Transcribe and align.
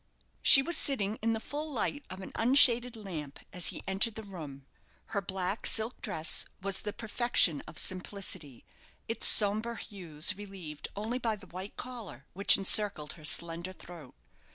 She 0.41 0.63
was 0.63 0.75
sitting 0.77 1.17
in 1.17 1.33
the 1.33 1.39
full 1.39 1.71
light 1.71 2.03
of 2.09 2.21
an 2.21 2.31
unshaded 2.33 2.95
lamp 2.95 3.39
as 3.53 3.67
he 3.67 3.83
entered 3.85 4.15
the 4.15 4.23
room. 4.23 4.65
Her 5.13 5.21
black 5.21 5.67
silk 5.67 6.01
dress 6.01 6.43
was 6.59 6.81
the 6.81 6.91
perfection 6.91 7.61
of 7.67 7.77
simplicity; 7.77 8.65
its 9.07 9.27
sombre 9.27 9.75
hues 9.75 10.35
relieved 10.35 10.87
only 10.95 11.19
by 11.19 11.35
the 11.35 11.45
white 11.45 11.77
collar 11.77 12.25
which 12.33 12.57
encircled 12.57 13.13
her 13.13 13.23
slender 13.25 13.73
throat. 13.73 14.15